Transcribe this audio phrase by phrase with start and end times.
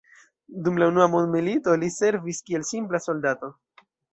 [0.67, 3.53] Dum la unua mondmilito li servis kiel simpla soldato.